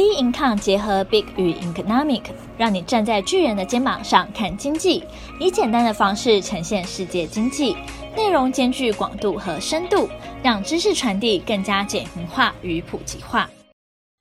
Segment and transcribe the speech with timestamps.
[0.00, 2.22] Bincom 结合 Big 与 Economic，
[2.56, 5.04] 让你站在巨人的肩膀上看经济，
[5.38, 7.76] 以简单的方式呈现世界经济，
[8.16, 10.08] 内容兼具广度和深度，
[10.42, 13.50] 让知识传递更加简明化与普及化。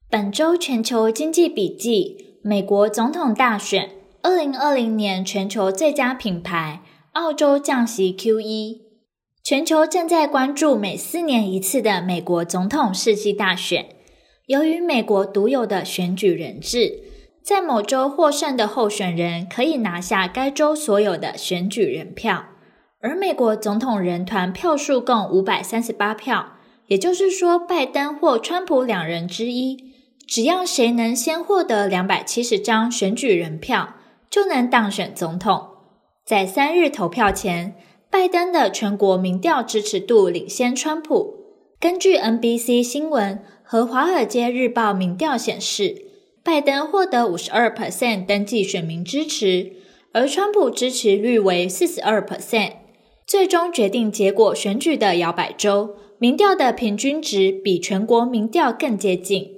[0.10, 3.90] 本周全球经济笔记：美国总统大选，
[4.22, 6.82] 二零二零年全球最佳品牌，
[7.14, 8.82] 澳洲降息 Q 一。
[9.42, 13.88] 全球正在关注每四年一次的美国总统世纪大选。
[14.50, 17.02] 由于美国独有的选举人制，
[17.44, 22.46] 在某州获胜的候选人可以拿下该州所有的选举人票，
[23.00, 26.54] 而美国总统人团票数共五百三十八票，
[26.88, 29.78] 也就是说，拜登或川普两人之一，
[30.26, 33.98] 只要谁能先获得两百七十张选举人票，
[34.32, 35.68] 就能当选总统。
[36.26, 37.76] 在三日投票前，
[38.10, 41.36] 拜登的全国民调支持度领先川普。
[41.80, 43.44] 根据 NBC 新闻。
[43.72, 45.96] 和《华尔街日报》民调显示，
[46.44, 49.74] 拜登获得五十二 percent 登记选民支持，
[50.12, 52.72] 而川普支持率为四十二 percent。
[53.28, 59.52] 最终决定结果选举的摇摆州，民调的平均值比全国民调更接近。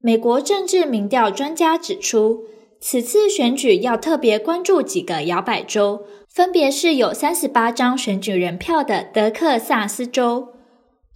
[0.00, 2.44] 美国政治民调专家指出，
[2.80, 10.50] 此次选举要特别关注几个摇摆州，分别是有三十八张选举人票的德克萨斯州。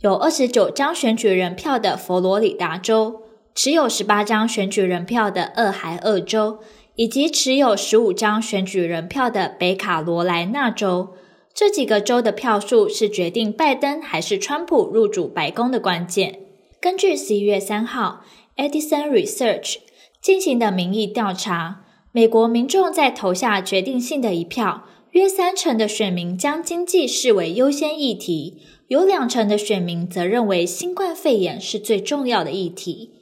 [0.06, 3.22] 有二十九张选举人票的佛罗里达州，
[3.56, 6.60] 持有十八张选举人票的俄亥俄州，
[6.94, 11.08] 以及持有十五张选举人票的北卡罗来纳州，
[11.52, 16.38] 这几个州的票数是决定拜登还是川普入主白宫的关键。
[16.80, 18.20] 根据十一月三号
[18.56, 19.78] Edison Research
[20.22, 21.80] 进行的民意调查，
[22.12, 24.84] 美国民众在投下决定性的一票，
[25.16, 28.60] 约三成的选民将经济视为优先议题。
[28.88, 33.12] 有两成的选民则认为新冠肺炎是最重要的议题。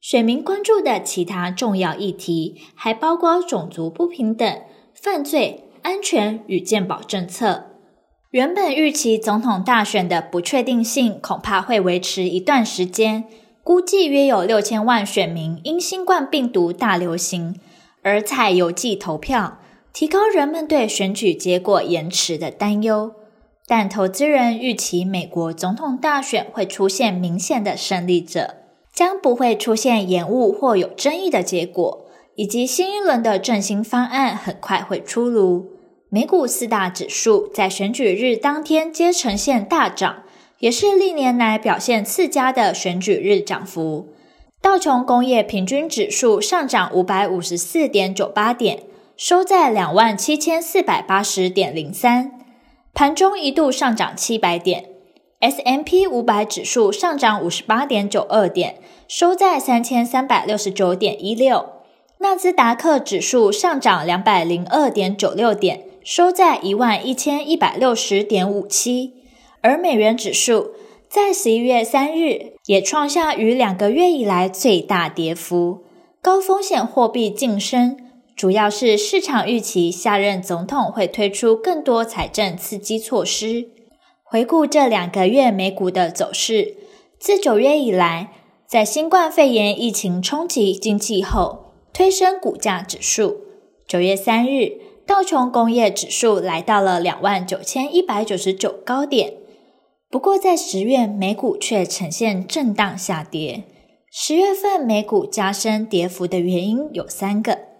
[0.00, 4.62] 选民关注的其他重要议题还包括种族不平等、
[4.94, 7.66] 犯罪、安全与健保政策。
[8.30, 13.24] 原本预期总统大选的不确定性恐怕会维持一段时间，
[13.62, 17.60] 估计约有六千万选民因新冠病毒大流行
[18.02, 19.58] 而采邮寄投票，
[19.92, 23.12] 提高人们对选举结果延迟的担忧。
[23.66, 28.56] 但投资人预期美国总统大选会出现明显的胜利者，
[28.92, 35.70] 将不会出现延误或有争议的结果，以及新一轮的振兴方案很快会出炉。
[36.10, 40.24] 美股四大指数在选举日当天皆呈现大涨，
[40.58, 44.08] 也是历年来表现次佳的选举日涨幅。
[44.60, 48.80] 道琼工业平均指数上涨五百五十四点九八点，
[49.16, 52.32] 收在两万七千四百八十点零三。
[52.94, 54.86] 盘中一度上涨七百点
[55.40, 58.76] S M P 五百指数上涨五十八点九二点，
[59.08, 61.66] 收在三千三百六十九点一六。
[62.18, 69.14] 纳斯达克指数上涨两百零二点九六点，收在一万一千一百六十点五七。
[69.60, 70.72] 而美元指数
[71.08, 75.84] 在十一月三日也创下逾两个月以来最大跌幅，
[76.20, 77.96] 高风险货币晋升。
[78.42, 83.68] 主要是市场预期下任总统会推出更多财政刺激措施。
[84.24, 86.74] 回顾这两个月美股的走势，
[87.20, 88.32] 自九月以来，
[88.66, 93.42] 在新冠肺炎疫情冲击经济后，推升股价指数。
[93.86, 94.72] 九月三日，
[95.06, 99.34] 道琼工业指数来到了两万九千一百九十九高点。
[100.10, 103.62] 不过，在十月美股却呈现震荡下跌。
[104.10, 107.70] 十月份美股加深跌幅的原因有三个。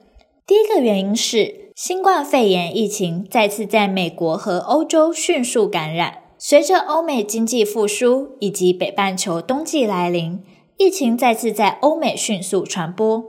[0.44, 6.18] 第一个原因是新冠肺炎疫情再次在美国和欧洲迅速感染。
[6.36, 10.42] 随着欧美经济复苏以及北半球冬季来临，
[10.76, 13.24] 疫情再次在欧美迅速传播。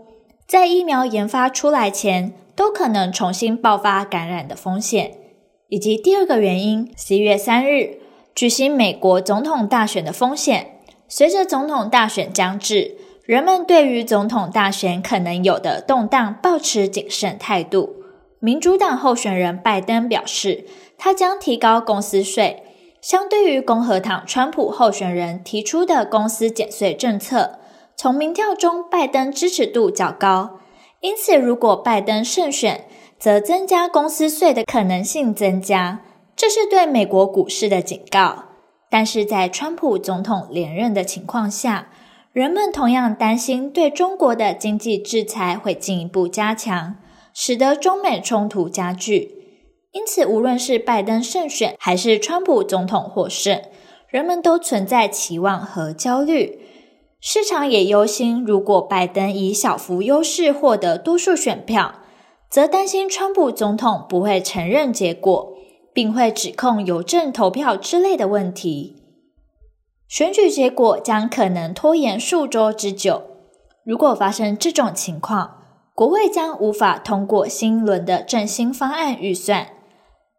[0.47, 5.11] 在疫苗研发出来前，都可能重新爆发感染的风险。
[5.69, 7.99] 以及第二个原因，十一月三日
[8.33, 10.79] 举行美国总统大选的风险。
[11.07, 12.97] 随着总统大选将至。
[13.23, 17.95] 人们对于总统大选可能有的动荡保持谨慎态度。
[18.39, 20.65] 民主党候选人拜登表示，
[20.97, 22.63] 他将提高公司税，
[22.99, 27.59] 相对于共和党川普候选人提出的公司减税政策。
[27.95, 30.59] 从民调中，拜登支持度较高，
[30.99, 32.83] 因此如果拜登胜选，
[33.17, 36.01] 则增加公司税的可能性增加，
[36.35, 38.43] 这是对美国股市的警告。
[38.89, 41.87] 但是在川普总统连任的情况下，
[42.33, 46.95] 人们同样担心对中国的经济制裁会进一步加强，
[47.31, 49.43] 使得中美冲突加剧。
[49.91, 53.61] 因此，无论是拜登胜选还是川普总统获胜，
[54.07, 56.59] 人们都存在期望和焦虑。
[57.21, 61.99] 市场也忧心，如果拜登以小幅优势获得多数选票，
[62.49, 65.53] 则担心川普总统不会承认结果，
[65.93, 69.02] 并会指控邮政投票之类的问题。
[70.13, 73.23] 选举结果将可能拖延数周之久。
[73.83, 75.55] 如果发生这种情况，
[75.95, 79.69] 国会将无法通过新一轮的振兴方案预算。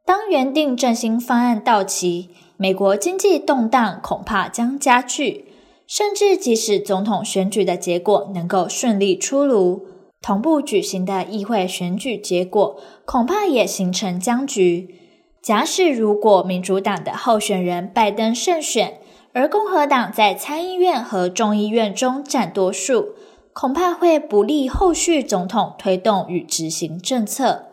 [0.06, 5.46] 当原定振兴方案到期，美国经济动荡恐怕将加剧。
[5.88, 9.84] 甚至即使总统选举的结果能够顺利出炉，
[10.22, 15.00] 同步举行的议会选举结果恐怕也形成僵局。
[15.42, 19.00] 假使如果民主党的候选人拜登胜选，
[19.34, 23.16] 而共和党在参议院和众议院中占多数，
[23.52, 27.66] 恐怕会不利后续总统推动与执行政策。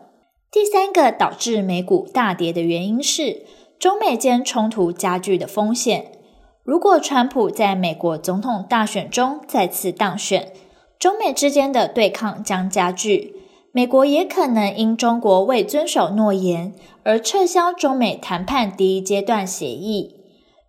[0.50, 3.44] 第三个导致美股大跌的原因是
[3.78, 6.18] 中美间冲突加剧的风险。
[6.64, 10.52] 如果川普在美国总统大选中再次当选，
[10.98, 13.36] 中美之间的对抗将加剧，
[13.70, 16.74] 美国也可能因中国未遵守诺言
[17.04, 20.21] 而撤销中美谈判第一阶段协议。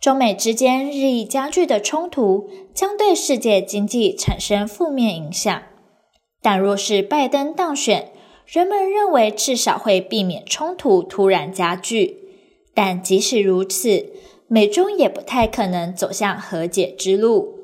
[0.03, 5.63] 中美之间日益加剧的冲突将对世界经济产生负面影响。
[6.41, 8.11] 但若是拜登当选，
[8.45, 12.17] 人们认为至少会避免冲突突然加剧。
[12.73, 14.07] 但即使如此，
[14.49, 17.59] 美中也不太可能走向和解之路。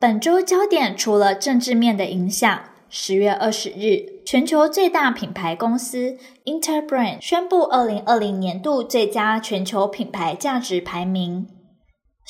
[0.00, 11.46] 本周焦点除了政治面的影响，十月二十日，全球最大品牌公司 Interbrand 宣布二零二零年度最佳全球品牌价值排名。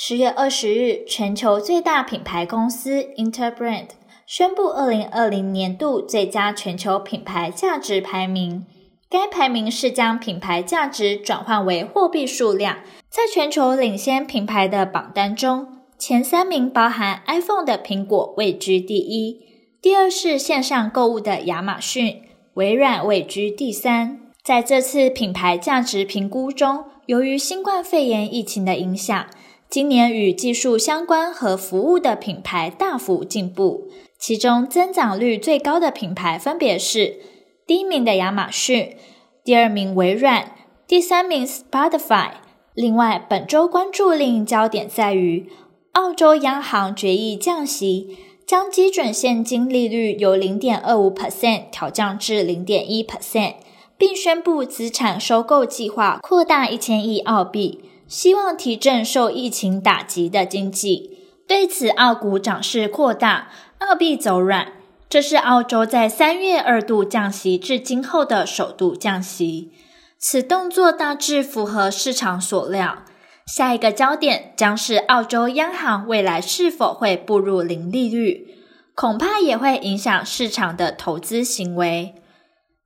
[0.02, 3.88] 十月二十日，全球最大品牌公司 Interbrand
[4.26, 8.64] 宣布二零二零年度最佳全球品牌价值排名。
[9.10, 12.78] 该排名是将品牌价值转换为货币数量。
[13.10, 15.68] 在全球领先品牌的榜单中，
[15.98, 19.38] 前三名包含 iPhone 的苹果位居第一，
[19.82, 22.22] 第二是线上购物的亚马逊，
[22.54, 24.18] 微软位居第三。
[24.42, 29.26] 在这次品牌价值评估中，由于新冠肺炎疫情的影响，
[29.70, 33.86] 今年与技术相关和服务的品牌大幅进步，
[34.18, 37.20] 其中增长率最高的品牌分别是
[37.68, 38.96] 第一名的亚马逊，
[39.44, 40.50] 第二名微软，
[40.88, 42.32] 第三名 Spotify。
[42.74, 45.48] 另外，本周关注另一焦点在于，
[45.92, 53.54] 澳洲央行决议降息，将基准现金利率由零点二五 percent 调降至零点一 percent，
[53.96, 61.28] 并宣布资产收购计划扩大一千亿澳币，希望提振受疫情打击的经济。
[61.46, 64.72] 对此，澳股涨势扩大，澳币走软。
[65.08, 69.70] 这是澳洲在三月二度降息至今后的首度降息。
[70.18, 73.04] 此动作大致符合市场所料。
[73.46, 78.46] 下一个焦点将是澳洲央行未来是否会步入零利率，
[78.94, 82.14] 恐怕也会影响市场的投资行为。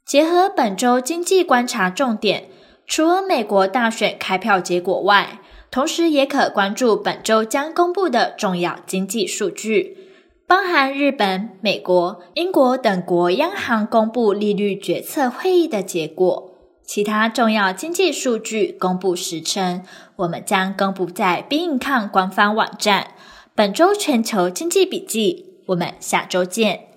[0.06, 2.48] 结合本周经济观察重点，
[2.86, 5.40] 除了美国大选开票结果外，
[5.70, 9.96] 同时也可关注本周将公布的重要经济数据，
[10.46, 16.50] 包含日本、美国、英国等国央行公布利率决策会议的结果。
[16.86, 19.82] 其他重要经济数据公布时程，
[20.16, 23.14] 我们将公布在 b i n c o m 官方网站。
[23.54, 26.93] 本周全球经济笔记，我们下周见。